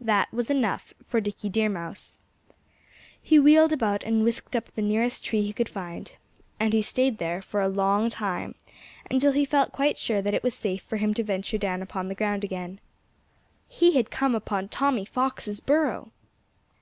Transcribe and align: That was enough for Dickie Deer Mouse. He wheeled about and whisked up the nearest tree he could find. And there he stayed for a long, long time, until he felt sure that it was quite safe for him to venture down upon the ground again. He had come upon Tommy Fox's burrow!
That 0.00 0.32
was 0.32 0.48
enough 0.48 0.94
for 1.06 1.20
Dickie 1.20 1.50
Deer 1.50 1.68
Mouse. 1.68 2.16
He 3.20 3.38
wheeled 3.38 3.74
about 3.74 4.02
and 4.04 4.24
whisked 4.24 4.56
up 4.56 4.70
the 4.70 4.80
nearest 4.80 5.22
tree 5.22 5.42
he 5.42 5.52
could 5.52 5.68
find. 5.68 6.12
And 6.58 6.72
there 6.72 6.78
he 6.78 6.80
stayed 6.80 7.20
for 7.44 7.60
a 7.60 7.68
long, 7.68 8.00
long 8.04 8.08
time, 8.08 8.54
until 9.10 9.32
he 9.32 9.44
felt 9.44 9.76
sure 9.98 10.22
that 10.22 10.32
it 10.32 10.42
was 10.42 10.54
quite 10.54 10.62
safe 10.62 10.82
for 10.82 10.96
him 10.96 11.12
to 11.12 11.22
venture 11.22 11.58
down 11.58 11.82
upon 11.82 12.06
the 12.06 12.14
ground 12.14 12.42
again. 12.42 12.80
He 13.68 13.92
had 13.96 14.10
come 14.10 14.34
upon 14.34 14.70
Tommy 14.70 15.04
Fox's 15.04 15.60
burrow! 15.60 16.10